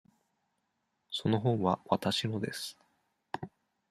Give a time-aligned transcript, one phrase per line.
[1.11, 2.75] その本はわたしのです。